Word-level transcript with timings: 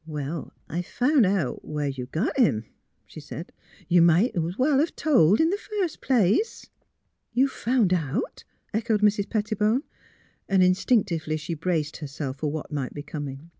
''Well, 0.06 0.52
I've 0.68 0.86
found 0.86 1.26
out 1.26 1.64
where 1.64 1.88
you 1.88 2.06
got 2.06 2.38
him," 2.38 2.66
she 3.04 3.18
said. 3.18 3.50
''You 3.88 4.00
might 4.00 4.30
's 4.36 4.56
well 4.56 4.78
've 4.80 4.94
told 4.94 5.40
in 5.40 5.50
the 5.50 5.58
first 5.58 6.00
place."'' 6.00 6.68
You've 7.34 7.50
found 7.50 7.92
out?" 7.92 8.44
echoed 8.72 9.02
Mrs. 9.02 9.28
Pettibone. 9.28 9.82
Instinctively 10.48 11.36
she 11.36 11.54
braced 11.54 11.96
herself 11.96 12.36
for 12.36 12.52
what 12.52 12.70
might 12.70 12.94
be 12.94 13.02
coming. 13.02 13.50